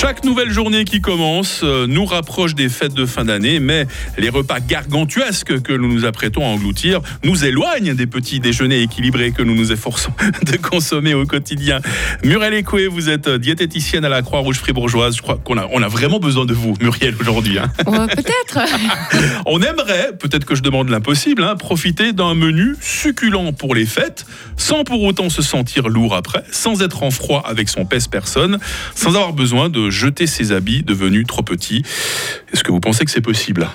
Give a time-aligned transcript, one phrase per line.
[0.00, 3.84] Chaque nouvelle journée qui commence euh, nous rapproche des fêtes de fin d'année, mais
[4.16, 9.32] les repas gargantuesques que nous nous apprêtons à engloutir nous éloignent des petits déjeuners équilibrés
[9.32, 10.12] que nous nous efforçons
[10.46, 11.80] de consommer au quotidien.
[12.22, 15.16] Muriel Écoué, vous êtes diététicienne à la Croix-Rouge fribourgeoise.
[15.16, 17.58] Je crois qu'on a, on a vraiment besoin de vous, Muriel, aujourd'hui.
[17.58, 17.68] hein.
[17.84, 18.60] Ouais, peut-être.
[19.46, 24.26] On aimerait, peut-être que je demande l'impossible, hein, profiter d'un menu succulent pour les fêtes,
[24.56, 28.58] sans pour autant se sentir lourd après, sans être en froid avec son pèse-personne,
[28.94, 31.82] sans avoir besoin de jeter ses habits devenus trop petits.
[32.52, 33.68] Est-ce que vous pensez que c'est possible?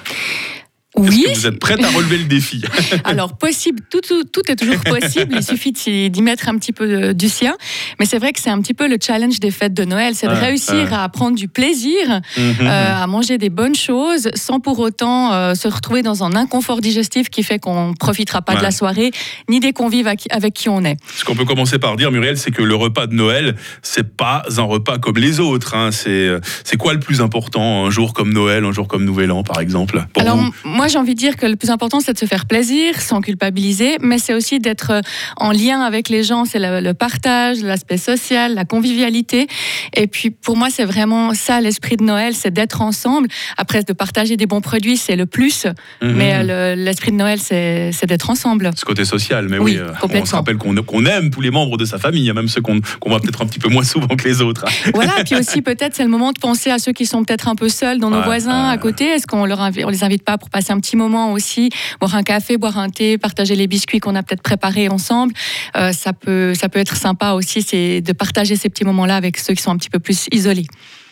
[0.95, 1.25] Oui.
[1.27, 2.61] que vous êtes prête à relever le défi
[3.03, 5.35] Alors possible, tout, tout, tout est toujours possible.
[5.37, 7.55] Il suffit d'y mettre un petit peu euh, du sien.
[7.99, 10.27] Mais c'est vrai que c'est un petit peu le challenge des fêtes de Noël, c'est
[10.27, 12.55] de réussir à prendre du plaisir, Mhm.
[12.61, 16.79] euh, à manger des bonnes choses, sans pour autant euh, se retrouver dans un inconfort
[16.81, 18.59] digestif qui fait qu'on profitera pas Ouais.
[18.59, 19.11] de la soirée,
[19.49, 20.97] ni des convives avec, qui on est.
[21.15, 24.43] Ce qu'on peut commencer par dire, Muriel, c'est que le repas de Noël, c'est pas
[24.57, 25.73] un repas comme les autres.
[25.75, 25.89] hein.
[25.91, 29.59] C'est quoi le plus important un jour comme Noël, un jour comme Nouvel An, par
[29.59, 30.43] exemple pour Alors vous?
[30.65, 32.99] m- moi j'ai envie de dire que le plus important c'est de se faire plaisir
[32.99, 34.99] sans culpabiliser, mais c'est aussi d'être euh,
[35.37, 39.47] en lien avec les gens, c'est le, le partage, l'aspect social, la convivialité.
[39.95, 43.29] Et puis pour moi c'est vraiment ça l'esprit de Noël, c'est d'être ensemble.
[43.55, 45.67] Après de partager des bons produits c'est le plus,
[46.01, 46.11] Mhm.
[46.17, 48.71] mais euh, le- l'esprit de Noël c'est d'être ensemble.
[48.75, 51.77] ce côté social, mais Oui, oui, euh, on se rappelle qu'on aime tous les membres
[51.77, 54.07] de sa famille, hein, même ceux qu'on qu'on voit peut-être un petit peu moins souvent
[54.17, 54.65] que les autres.
[54.67, 54.91] hein.
[54.93, 57.47] Voilà, et puis aussi peut-être c'est le moment de penser à ceux qui sont peut-être
[57.47, 59.05] un peu seuls dans nos Ouais, voisins à côté.
[59.05, 62.57] Est-ce qu'on on les invite pas pour passer un petit moment aussi, boire un café,
[62.57, 65.33] boire un thé, partager les biscuits qu'on a peut-être préparés ensemble.
[65.77, 69.37] Euh, ça peut ça peut être sympa aussi, c'est de partager ces petits moments-là avec
[69.37, 70.65] ceux qui sont un petit peu plus isolés.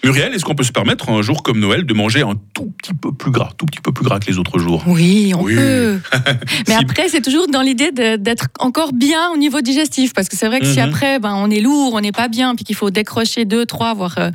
[0.04, 2.94] Muriel, est-ce qu'on peut se permettre un jour comme Noël de manger un tout petit
[2.95, 4.84] peu plus gras, tout petit peu plus gras que les autres jours?
[4.88, 5.54] Oui, on Oui.
[5.56, 6.00] peut.
[6.67, 10.36] Mais Si- après, c'est toujours dans l'idée d'être encore bien au niveau digestif, parce que
[10.36, 10.88] c'est vrai que si Mhm.
[10.89, 13.94] après, ben, on est lourd, on n'est pas bien, puis qu'il faut décrocher deux, trois,
[13.94, 14.32] voire euh,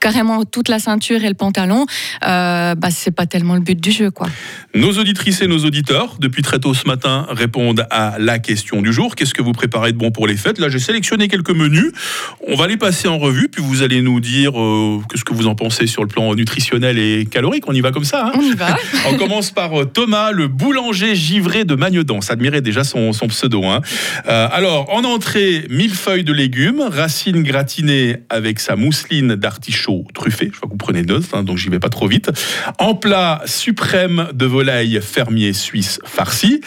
[0.00, 1.86] carrément toute la ceinture et le pantalon,
[2.26, 4.28] euh, bah, c'est pas tellement le but du jeu, quoi.
[4.74, 8.92] Nos auditrices et nos auditeurs, depuis très tôt ce matin, répondent à la question du
[8.92, 9.14] jour.
[9.14, 10.58] Qu'est-ce que vous préparez de bon pour les fêtes?
[10.58, 11.92] Là, j'ai sélectionné quelques menus.
[12.46, 15.46] On va les passer en revue, puis vous allez nous dire euh, qu'est-ce que vous
[15.46, 17.64] en pensez sur le plan nutritionnel et calorique.
[17.68, 18.26] On y va comme ça.
[18.26, 18.32] hein?
[18.36, 18.76] On y va.
[19.08, 22.20] On commence par euh, Thomas, le boulanger givré de Magnedan.
[22.20, 23.64] Ça admirait déjà son, son pseudo.
[23.64, 23.80] hein.
[24.28, 30.50] Euh, alors, en entrée, mille feuilles de légumes, racines gratinées avec sa mousseline d'artichaut truffée.
[30.52, 32.30] Je vois que vous prenez note, hein, donc j'y vais pas trop vite.
[32.78, 36.60] En plat, suprême de volaille fermier suisse farci.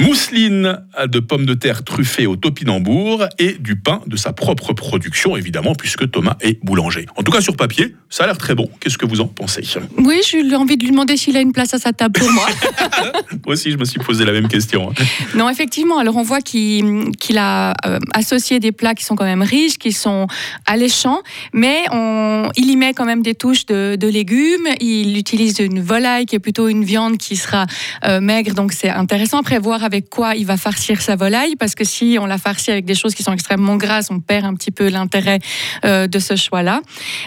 [0.00, 5.36] Mousseline de pommes de terre truffées au topinambour et du pain de sa propre production,
[5.36, 7.06] évidemment, puisque Thomas est boulanger.
[7.16, 8.70] En tout cas, sur papier, ça a l'air très bon.
[8.80, 9.62] Qu'est-ce que vous en pensez?
[9.98, 12.46] Oui, j'ai envie de lui demander s'il a une place à sa table pour moi.
[13.46, 14.90] Moi aussi, je me suis posé la même question.
[14.90, 15.04] hein.
[15.34, 15.98] Non, effectivement.
[15.98, 19.92] Alors, on voit qu'il a euh, associé des plats qui sont quand même riches, qui
[19.92, 20.26] sont
[20.66, 21.20] alléchants,
[21.52, 24.68] mais on, il y met quand même des touches de, de légumes.
[24.80, 27.66] Il utilise une volaille qui est plutôt une viande qui sera
[28.04, 31.74] euh, maigre, donc c'est intéressant après voir avec quoi il va farcir sa volaille, parce
[31.74, 34.54] que si on la farcit avec des choses qui sont extrêmement grasses, on perd un
[34.54, 35.38] petit peu l'intérêt
[35.84, 36.80] euh, de ce choix-là.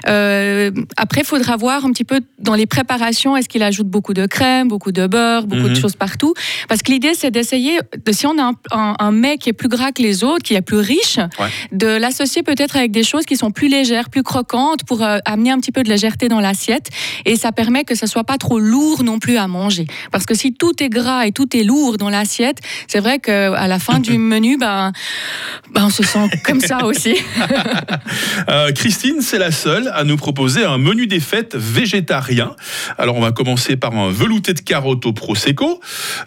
[0.08, 4.14] Euh, après, il faudra voir un petit peu dans les préparations, est-ce qu'il ajoute beaucoup
[4.14, 5.74] de crème, beaucoup de beurre, beaucoup Mhm.
[5.74, 6.34] de choses partout?
[6.68, 9.54] Parce que l'idée, c'est d'essayer, de, si on a un, un, un mets qui est
[9.54, 11.50] plus gras que les autres, qui est plus riche, Ouais.
[11.72, 15.52] de l'associer peut-être avec des choses qui sont plus légères, plus croquantes, pour euh, amener
[15.52, 16.90] un petit peu de légèreté dans l'assiette.
[17.26, 19.88] Et ça permet que ça soit pas trop lourd non plus à manger.
[20.12, 22.45] Parce que si tout est gras et tout est lourd dans l'assiette,
[22.88, 24.92] c'est vrai qu'à la fin du menu, ben,
[25.74, 27.16] ben, on se sent comme ça aussi.
[28.50, 32.56] Euh, Christine, c'est la seule à nous proposer un menu des fêtes végétarien.
[32.98, 35.80] Alors, on va commencer par un velouté de carottes au prosecco,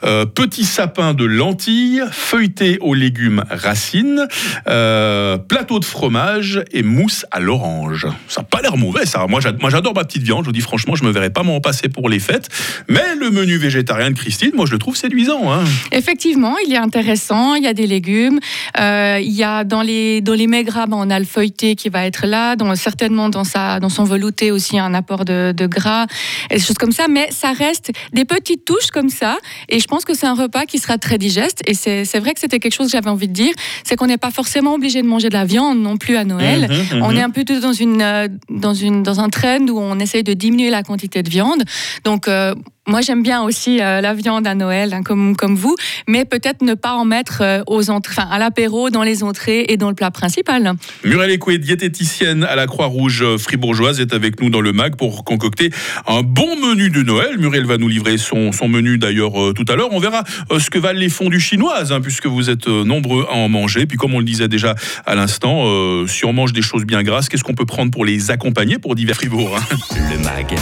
[0.04, 4.26] euh, petit sapin de lentilles, feuilleté aux légumes racines,
[4.68, 8.06] euh, plateau de fromage et mousse à l'orange.
[8.28, 9.26] Ça n'a pas l'air mauvais, ça.
[9.28, 10.42] Moi, j'ad- moi, j'adore ma petite viande.
[10.44, 12.48] Je vous dis franchement, je me verrais pas m'en passer pour les fêtes.
[12.88, 15.52] Mais le menu végétarien de Christine, moi, je le trouve séduisant.
[15.52, 15.64] hein.
[16.08, 17.54] Effectivement, il est intéressant.
[17.54, 18.40] Il y a des légumes.
[18.80, 22.06] Euh, il y a dans les dans les ben, on a le feuilleté qui va
[22.06, 22.56] être là.
[22.56, 26.06] Dans, certainement dans sa dans son velouté aussi un apport de, de gras
[26.50, 27.08] et des choses comme ça.
[27.08, 29.36] Mais ça reste des petites touches comme ça.
[29.68, 31.60] Et je pense que c'est un repas qui sera très digeste.
[31.66, 33.52] Et c'est c'est vrai que c'était quelque chose que j'avais envie de dire,
[33.84, 36.68] c'est qu'on n'est pas forcément obligé de manger de la viande non plus à Noël.
[36.70, 37.18] Mhm, On mhm.
[37.18, 40.32] est un peu dans une euh, dans une dans un trend où on essaye de
[40.32, 41.64] diminuer la quantité de viande.
[42.04, 42.54] Donc euh,
[42.88, 45.76] moi j'aime bien aussi euh, la viande à Noël, hein, comme, comme vous,
[46.06, 49.66] mais peut-être ne pas en mettre euh, aux entrées, enfin, à l'apéro, dans les entrées
[49.68, 50.72] et dans le plat principal.
[51.04, 55.70] Muriel Écoué, diététicienne à la Croix-Rouge fribourgeoise, est avec nous dans le MAG pour concocter
[56.06, 57.38] un bon menu de Noël.
[57.38, 59.90] Muriel va nous livrer son, son menu d'ailleurs euh, tout à l'heure.
[59.92, 60.24] On verra
[60.58, 63.84] ce que valent les fondus chinoises, hein, puisque vous êtes nombreux à en manger.
[63.86, 64.74] Puis comme on le disait déjà
[65.04, 65.64] à l'instant,
[66.06, 68.94] si on mange des choses bien grasses, qu'est-ce qu'on peut prendre pour les accompagner pour
[68.94, 69.76] divers Fribourg hein?
[70.10, 70.54] Le MAG,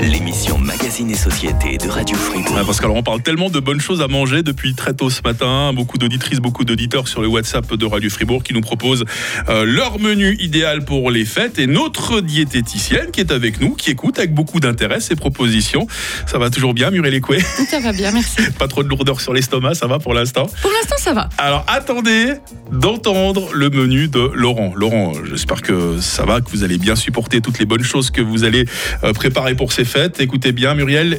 [0.00, 2.54] l'émission Magazine et Société de Radio Fribourg.
[2.64, 5.72] parce qu'alors on parle tellement de bonnes choses à manger depuis très tôt ce matin.
[5.74, 9.04] Beaucoup d'auditrices, beaucoup d'auditeurs sur le WhatsApp de Radio Fribourg qui nous proposent
[9.50, 11.58] euh, leur menu idéal pour les fêtes.
[11.58, 15.86] Et notre diététicienne qui est avec nous, qui écoute avec beaucoup d'intérêt ces propositions.
[16.26, 18.36] Ça va toujours bien, Muriel Écoué Ça va bien, merci.
[18.58, 20.46] Pas trop de lourdeur sur l'estomac, ça va pour l'instant?
[20.62, 21.28] Pour l'instant, ça va.
[21.36, 22.34] Alors attendez
[22.72, 24.72] d'entendre le menu de Laurent.
[24.74, 28.22] Laurent, j'espère que ça va, que vous allez bien supporter toutes les bonnes choses que
[28.22, 28.64] vous allez
[29.04, 30.20] euh, préparer pour ces fêtes.
[30.20, 31.18] Écoutez bien, Muriel,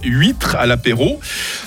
[0.58, 1.20] à l'apéro,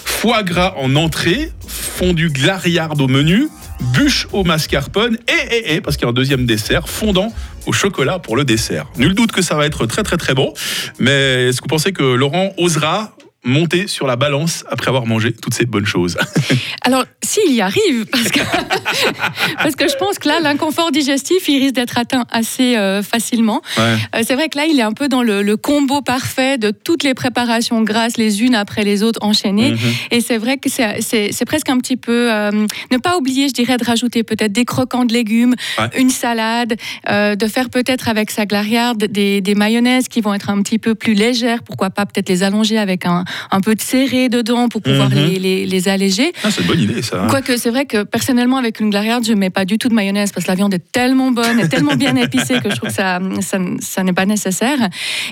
[0.05, 3.49] foie gras en entrée, fondu glariard au menu,
[3.95, 7.33] bûche au mascarpone et, et, et parce qu'il y a un deuxième dessert, fondant
[7.67, 8.87] au chocolat pour le dessert.
[8.97, 10.53] Nul doute que ça va être très très très bon,
[10.99, 13.13] mais est-ce que vous pensez que Laurent osera
[13.45, 16.17] monter sur la balance après avoir mangé toutes ces bonnes choses
[16.83, 18.41] Alors, s'il y arrive, parce que,
[19.57, 23.63] parce que je pense que là, l'inconfort digestif, il risque d'être atteint assez euh, facilement.
[23.79, 27.03] Euh, c'est vrai que là, il est un peu dans le, combo parfait de toutes
[27.03, 29.73] les préparations grasses, les unes après les autres enchaînées.
[29.73, 29.79] Mhm.
[30.11, 32.33] Et c'est vrai que c'est presque un petit peu...
[32.33, 32.51] Euh,
[32.91, 35.55] ne pas oublier, je dirais, de rajouter peut-être des croquants de légumes,
[35.97, 36.77] une salade,
[37.09, 40.95] de faire peut-être avec sa glariarde des, des mayonnaises qui vont être un petit peu
[40.95, 44.83] plus légères, pourquoi pas peut-être les allonger avec un, un peu de serré dedans pour
[44.83, 45.17] pouvoir mhm.
[45.17, 46.33] les, les, alléger.
[46.45, 47.23] Ah, c'est une bonne idée ça.
[47.23, 47.27] Hein.
[47.29, 50.33] Quoique c'est vrai que personnellement avec une glariarde, je mets pas du tout de mayonnaise
[50.33, 52.95] parce que la viande est tellement bonne et tellement bien épicée que je trouve que
[52.95, 54.79] ça, ça, ça n'est pas nécessaire.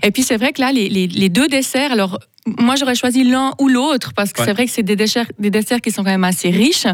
[0.02, 2.18] Et puis c'est vrai que là, les, les deux desserts, alors
[2.58, 5.50] moi, j'aurais choisi l'un ou l'autre parce que c'est vrai que c'est des desserts, des
[5.50, 6.86] desserts qui sont quand même assez riches.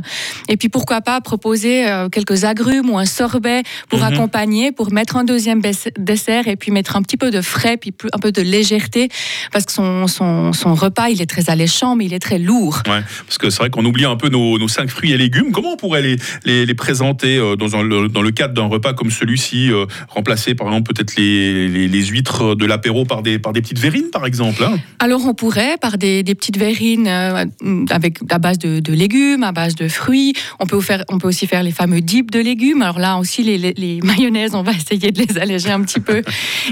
[0.48, 4.06] Et puis, pourquoi pas proposer euh, quelques agrumes ou un sorbet pour mhm.
[4.06, 5.62] accompagner, pour mettre un deuxième
[5.98, 9.08] dessert et puis mettre un petit peu de frais, puis un peu de légèreté
[9.52, 12.82] parce que son, son, son repas, il est très alléchant, mais il est très lourd.
[12.86, 15.52] Ouais, parce que c'est vrai qu'on oublie un peu nos, nos, cinq fruits et légumes.
[15.52, 18.94] Comment on pourrait les, les, les présenter euh, dans, un, dans le cadre d'un repas
[18.94, 23.38] comme celui-ci, euh, remplacer par exemple peut-être les, les, les, huîtres de l'apéro par des,
[23.38, 24.76] par des petites verrines, par exemple hein?
[24.98, 27.44] Alors, on pourrait par des, petites verrines euh,
[27.90, 30.32] avec à base de, légumes, à base de fruits.
[30.58, 32.82] On peut, faire, on peut aussi faire les fameux dips de légumes.
[32.82, 36.22] Alors là aussi, les, mayonnaises, on va essayer de les alléger un petit peu.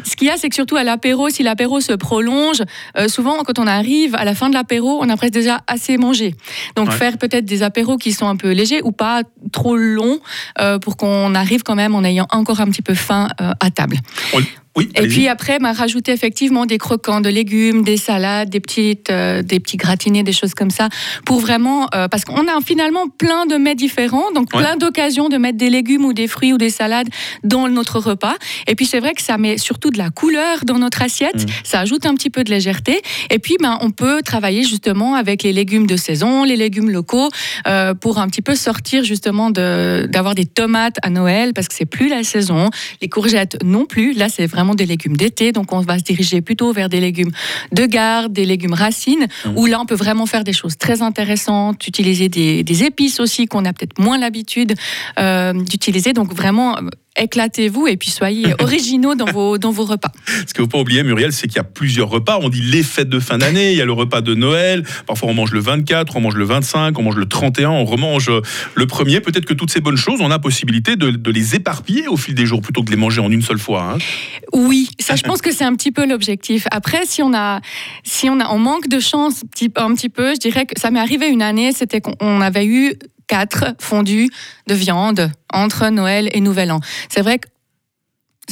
[0.05, 2.63] Ce qu'il y a, c'est que surtout à l'apéro, si l'apéro se prolonge,
[2.97, 5.97] euh, souvent quand on arrive à la fin de l'apéro, on a presque déjà assez
[5.97, 6.35] mangé.
[6.77, 9.23] Donc faire peut-être des apéros qui sont un peu légers ou pas
[9.53, 10.19] trop longs
[10.61, 13.99] euh, pour qu'on arrive quand même en ayant encore un petit peu faim à table
[14.77, 19.43] et puis après, m'a rajouté effectivement des croquants de légumes, des salades, des petites, euh,
[19.43, 20.89] des petits gratinés, des choses comme ça,
[21.25, 25.37] pour vraiment, euh, parce qu'on a finalement plein de mets différents, donc plein d'occasions de
[25.37, 27.09] mettre des légumes ou des fruits ou des salades
[27.45, 28.35] dans notre repas.
[28.67, 31.53] Et puis c'est vrai que ça met surtout de la couleur dans notre assiette, mm.
[31.63, 33.01] ça ajoute un petit peu de légèreté.
[33.31, 37.29] Et puis ben on peut travailler justement avec les légumes de saison, les légumes locaux,
[37.69, 41.75] euh, pour un petit peu sortir justement de d'avoir des tomates à Noël parce que
[41.75, 42.71] c'est plus la saison,
[43.01, 44.15] les courgettes non plus.
[44.15, 47.33] Là c'est vraiment des légumes d'été, donc on va se diriger plutôt vers des légumes
[47.73, 49.51] de garde, des légumes racines, mmh.
[49.57, 53.67] où là on peut vraiment faire des choses très intéressantes, utiliser des, épices aussi qu'on
[53.67, 54.75] a peut-être moins l'habitude
[55.19, 56.13] euh, d'utiliser.
[56.15, 56.77] Donc vraiment
[57.17, 60.13] éclatez-vous et puis soyez originaux dans vos, dans vos repas.
[60.27, 62.39] Ce qu'il ne faut pas oublier, Muriel, c'est qu'il y a plusieurs repas.
[62.43, 65.29] On dit les fêtes de fin d'année, il y a le repas de Noël, parfois
[65.29, 68.31] on mange le 24, on mange le 25, on mange le 31, on remange
[68.75, 69.21] le premier.
[69.21, 72.35] Peut-être que toutes ces bonnes choses, on a possibilité de, de, les éparpiller au fil
[72.35, 73.95] des jours plutôt que de les manger en une seule fois.
[73.95, 73.99] Hein.
[74.53, 76.67] Oui, ça je pense que c'est un petit peu l'objectif.
[76.71, 77.61] Après, si on a,
[78.03, 79.43] si on a, on manque de chance
[79.77, 82.95] un petit peu, je dirais que ça m'est arrivé une année, c'était qu'on avait eu
[83.27, 84.31] quatre fondus
[84.67, 86.81] de viande entre Noël et Nouvel An.
[87.09, 87.49] C'est vrai que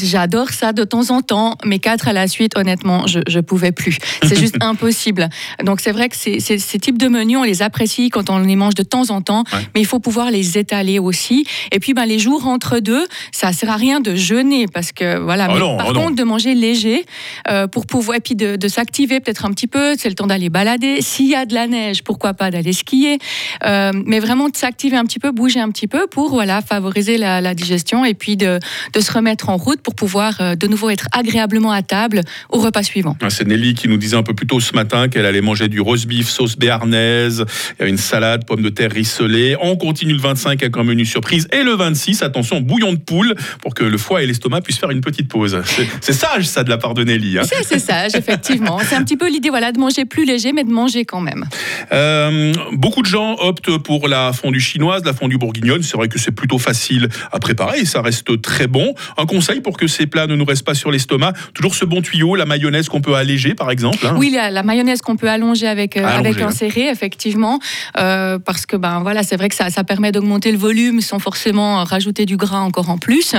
[0.01, 3.73] J'adore ça de temps en temps, mais quatre à la suite, honnêtement, je ne pouvais
[3.73, 3.99] plus.
[4.23, 5.29] C'est juste impossible.
[5.65, 8.57] Donc c'est vrai que ces, ces, types de menus, on les apprécie quand on les
[8.57, 9.45] mange de temps en temps,
[9.75, 11.45] mais il faut pouvoir les étaler aussi.
[11.71, 15.19] Et puis ben, les jours entre deux, ça sert à rien de jeûner parce que
[15.19, 15.45] voilà.
[15.45, 17.05] Ah par ah contre, de manger léger
[17.49, 19.95] euh, pour pouvoir et puis de, de s'activer peut-être un petit peu.
[19.99, 21.03] C'est le temps d'aller balader.
[21.03, 23.19] S'il y a de la neige, pourquoi pas d'aller skier.
[23.65, 27.19] Euh, mais vraiment de s'activer un petit peu, bouger un petit peu pour voilà favoriser
[27.19, 28.59] la, la digestion et puis de,
[28.93, 32.21] de se remettre en route pour pouvoir euh, de nouveau être agréablement à table
[32.51, 33.17] au repas suivant.
[33.23, 35.69] Ah, C'est Nelly qui nous disait un peu plus tôt ce matin qu'elle allait manger
[35.69, 37.45] du roast beef sauce béarnaise,
[37.79, 39.57] il y a une salade, pommes de terre rissolées.
[39.61, 43.35] On continue le 25 avec un menu surprise et le 26, attention, bouillon de poule
[43.61, 45.61] pour que le foie et l'estomac puissent faire une petite pause.
[46.01, 47.39] C'est- sage ça de la part de Nelly.
[47.39, 47.43] hein.
[47.45, 48.79] C'est c'est sage, effectivement.
[48.87, 51.45] C'est un petit peu l'idée voilà, de manger plus léger, mais de manger quand même.
[51.93, 55.83] Euh, beaucoup de gens optent pour la fondue chinoise, la fondue bourguignonne.
[55.83, 58.95] C'est vrai que c'est plutôt facile à préparer et ça reste très bon.
[59.19, 62.03] Un conseil pour que ces plats ne nous restent pas sur l'estomac, toujours ce bon
[62.03, 64.07] tuyau, la mayonnaise qu'on peut alléger par exemple.
[64.07, 64.15] hein.
[64.19, 66.51] Oui, la, la mayonnaise qu'on peut allonger avec, euh, Allonger, avec un hein.
[66.51, 67.59] serré, effectivement,
[67.99, 71.19] euh, parce que ben voilà, c'est vrai que ça, ça permet d'augmenter le volume sans
[71.19, 73.35] forcément rajouter du gras encore en plus.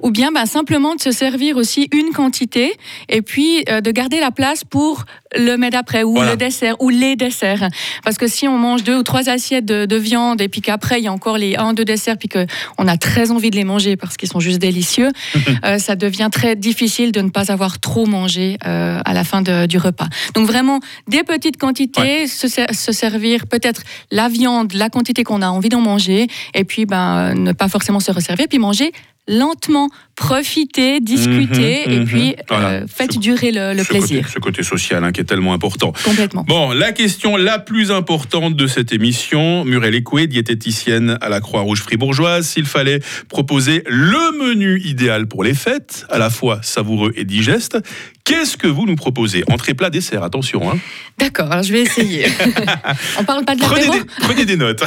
[0.00, 2.72] Ou bien ben, simplement de se servir aussi une quantité
[3.08, 5.04] et puis euh, de garder la place pour
[5.38, 6.32] le mets d'après ou Voilà.
[6.32, 7.68] le dessert ou les desserts.
[8.04, 10.98] Parce que si on mange deux ou trois assiettes de, de viande et puis qu'après
[11.00, 12.46] il y a encore les un deux desserts puis que
[12.78, 15.10] on a très envie de les manger parce qu'ils sont juste délicieux,
[15.64, 19.42] euh, ça devient très difficile de ne pas avoir trop mangé euh, à la fin
[19.42, 20.08] de- du repas.
[20.34, 25.48] Donc vraiment des petites quantités, se, se servir peut-être la viande, la quantité qu'on a
[25.48, 28.92] envie d'en manger, et puis ben ne pas forcément se resservir, puis manger
[29.28, 32.04] lentement, profiter, discuter, Mhm, et mhm.
[32.06, 32.68] puis Voilà.
[32.70, 34.20] euh, faites Ce- durer le, le ce plaisir.
[34.22, 35.92] Côté, ce côté social hein, qui est tellement important.
[36.04, 36.44] Complètement.
[36.46, 41.80] Bon, la question la plus importante de cette émission, Muriel Écoué, diététicienne à la Croix-Rouge
[41.82, 47.24] fribourgeoise, s'il fallait proposer le menu idéal pour les fêtes, à la fois savoureux et
[47.24, 47.78] digeste,
[48.26, 49.42] qu'est-ce que vous nous proposez?
[49.50, 50.70] Entrée, plat, dessert, attention.
[50.70, 50.78] Hein.
[51.18, 52.26] D'accord, alors je vais essayer.
[53.18, 53.94] on parle pas de l'apéro?
[54.20, 54.82] Prenez des notes.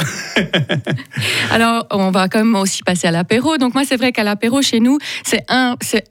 [1.50, 3.56] Alors, on va quand même aussi passer à l'apéro.
[3.56, 5.44] Donc, moi, c'est vrai qu'à l'apéro, chez nous, c'est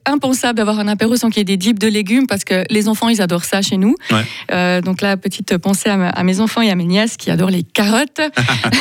[0.06, 2.90] impensable d'avoir un apéro sans qu'il y ait des dips de légumes parce que les
[2.90, 3.96] enfants, ils adorent ça chez nous.
[4.12, 4.24] Ouais.
[4.52, 7.32] Euh, donc là, petite pensée à, ma- à mes enfants et à mes nièces qui
[7.32, 8.20] adorent les carottes.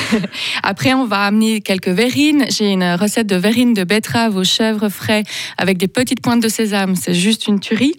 [0.62, 2.46] Après, on va amener quelques verrines.
[2.50, 5.22] J'ai une recette de verrines de betterave aux chèvres frais
[5.56, 6.96] avec des petites pointes de sésame.
[6.96, 7.94] C'est juste une tuerie.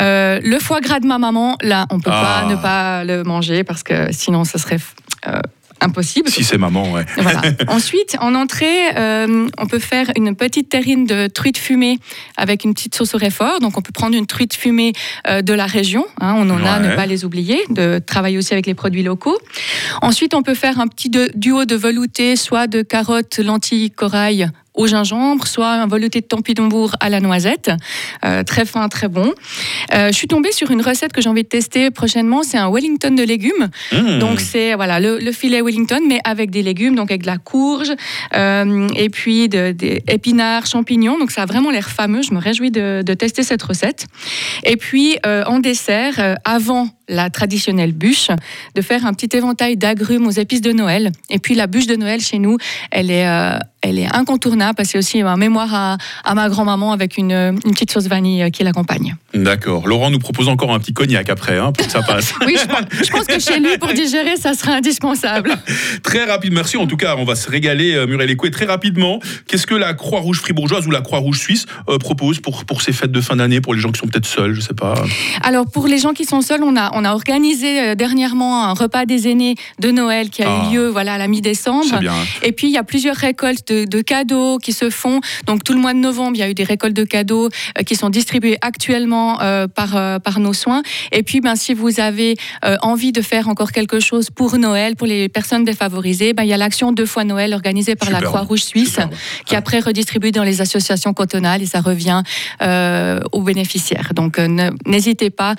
[0.00, 2.42] Euh, le foie gras de ma maman, là, on peut Ah.
[2.44, 4.78] pas ne pas le manger parce que sinon, ce serait
[5.26, 5.40] euh,
[5.82, 6.28] impossible.
[6.28, 7.06] si c'est maman, ouais.
[7.16, 7.40] Voilà.
[7.68, 11.98] Ensuite, en entrée, euh, on peut faire une petite terrine de truite fumée
[12.36, 13.60] avec une petite sauce au réfort.
[13.60, 14.92] Donc, on peut prendre une truite fumée
[15.26, 16.04] euh, de la région.
[16.20, 19.38] hein, on en a, ne pas les oublier, de travailler aussi avec les produits locaux.
[20.02, 24.50] Ensuite, on peut faire un petit de- duo de velouté, soit de carottes, lentilles, corail
[24.74, 27.70] au gingembre, soit un velouté de tampidonbourg à la noisette.
[28.24, 29.32] Euh, très fin, très bon.
[29.94, 32.42] Euh, je suis tombée sur une recette que j'ai envie de tester prochainement.
[32.42, 33.68] C'est un Wellington de légumes.
[33.92, 34.18] Mmh.
[34.18, 37.38] Donc c'est voilà le, le filet Wellington, mais avec des légumes, donc avec de la
[37.38, 37.92] courge,
[38.36, 41.18] euh, et puis de- des épinards, champignons.
[41.18, 42.22] Donc ça a vraiment l'air fameux.
[42.22, 44.06] Je me réjouis de, de tester cette recette.
[44.64, 48.28] Et puis en dessert, avant la traditionnelle bûche,
[48.74, 51.12] de faire un petit éventail d'agrumes aux épices de Noël.
[51.28, 52.56] Et puis la bûche de Noël chez nous,
[52.90, 56.48] elle est euh, elle est incontournable parce que c'est aussi un mémoire à, à ma
[56.48, 59.16] grand-maman avec une, une petite sauce vanille euh, qui l'accompagne.
[59.32, 59.86] D'accord.
[59.86, 62.34] Laurent nous propose encore un petit cognac après, hein, pour que ça passe.
[62.46, 65.56] Oui, je pense, je pense que chez lui, pour digérer, ça sera indispensable.
[66.02, 66.76] Très rapide, merci.
[66.76, 69.20] En tout cas, on va se régaler, euh, Muriel Écoué, très rapidement.
[69.46, 73.12] Qu'est-ce que la Croix-Rouge fribourgeoise ou la Croix-Rouge suisse euh, propose pour, pour ces fêtes
[73.12, 74.94] de fin d'année, pour les gens qui sont peut-être seuls, je sais pas.
[75.42, 78.72] Alors pour les gens qui sont seuls, on a, on a organisé euh, dernièrement un
[78.74, 80.68] repas des aînés de Noël qui a Ah.
[80.70, 81.98] eu lieu voilà, à la mi-décembre.
[82.00, 82.12] bien.
[82.42, 85.20] Et puis il y a plusieurs récoltes de, de cadeaux qui se font.
[85.46, 87.82] Donc tout le mois de novembre, il y a eu des récoltes de cadeaux euh,
[87.82, 90.82] qui sont distribuées actuellement euh, par, euh, par nos soins.
[91.12, 94.96] Et puis ben, si vous avez euh, envie de faire encore quelque chose pour Noël,
[94.96, 98.20] pour les personnes défavorisées, ben, il y a l'action deux fois Noël organisée par la.
[98.20, 99.12] Croix-Rouge suisse Superbe.
[99.46, 102.22] qui après redistribue dans les associations cantonales et ça revient
[103.32, 104.12] aux bénéficiaires.
[104.14, 104.38] Donc
[104.86, 105.54] n'hésitez pas,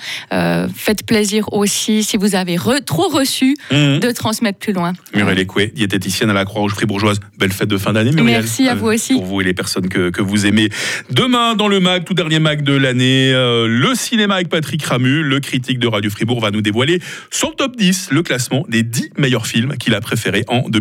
[0.74, 3.98] faites plaisir aussi si vous avez re- trop reçu Mmh.
[4.00, 4.92] de transmettre plus loin.
[5.14, 7.20] Muriel Écoué, diététicienne à la Croix-Rouge fribourgeoise.
[7.38, 8.40] Belle fête de fin d'année, Muriel.
[8.42, 9.14] Merci à vous aussi.
[9.14, 10.68] Pour vous et les personnes que, que vous aimez.
[11.10, 15.22] Demain, dans le MAC, tout dernier MAC de l'année, euh, le cinéma avec Patrick Ramu,
[15.22, 19.10] le critique de Radio Fribourg, va nous dévoiler son top 10, le classement des 10
[19.18, 20.72] meilleurs films qu'il a préférés en 2000.